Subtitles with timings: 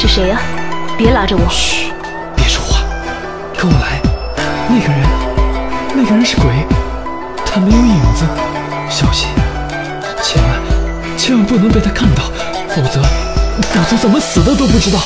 [0.00, 0.38] 是谁呀？
[0.96, 1.50] 别拉着我！
[1.50, 1.90] 嘘，
[2.36, 2.84] 别说话，
[3.58, 4.00] 跟我来。
[4.68, 5.02] 那个人，
[5.92, 6.46] 那个人是鬼，
[7.44, 8.24] 他没有影子，
[8.88, 9.28] 小心，
[10.22, 10.52] 千万
[11.16, 12.22] 千万不能被他看到，
[12.68, 13.02] 否则
[13.60, 15.00] 否则怎么死的都不知道。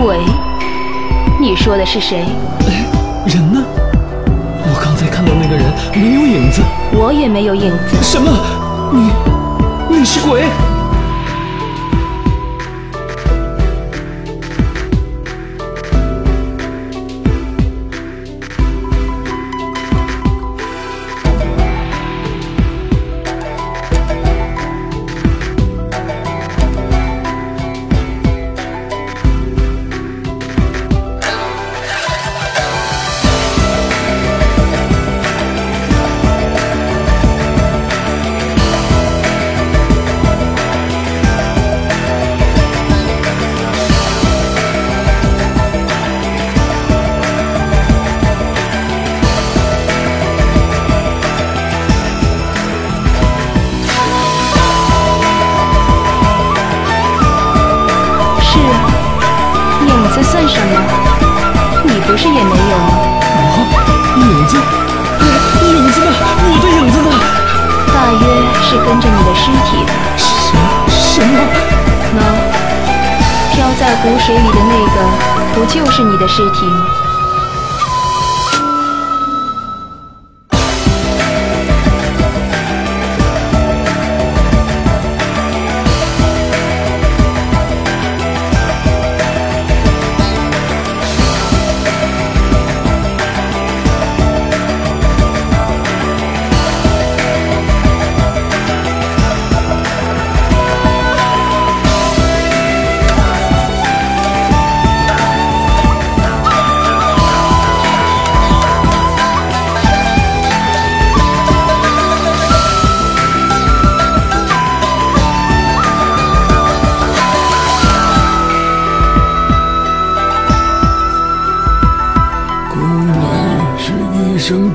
[0.00, 0.18] 鬼？
[1.38, 2.24] 你说的是谁？
[2.60, 2.86] 哎，
[3.26, 3.62] 人呢？
[4.62, 6.62] 我刚才看到那个人没有影子，
[6.92, 7.96] 我也没有影子。
[8.02, 8.30] 什么？
[8.92, 10.44] 你你是鬼？
[60.00, 60.80] 影子算什么？
[61.84, 63.20] 你不是也没有吗？
[63.20, 63.60] 啊，
[64.16, 64.56] 影子？
[65.62, 66.10] 影子呢？
[66.42, 67.10] 我的影子呢？
[67.92, 68.24] 大约
[68.62, 69.92] 是跟着你的尸体的。
[70.16, 70.24] 什
[70.88, 71.36] 什么？
[72.16, 72.18] 喏，
[73.52, 74.96] 飘在湖水里的那个，
[75.54, 76.86] 不就是你的尸体吗？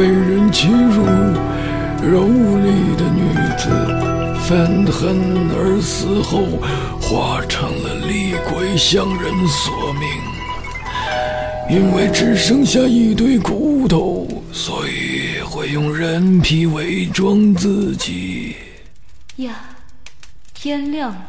[0.00, 1.04] 被人欺辱、
[2.02, 3.68] 蹂躏的女子，
[4.48, 6.58] 愤恨而死后
[6.98, 10.08] 化成了厉鬼，向人索命。
[11.68, 18.56] 因为只剩下一堆骨头，所以会用人皮伪装自己。
[19.36, 19.54] 呀，
[20.54, 21.26] 天亮了。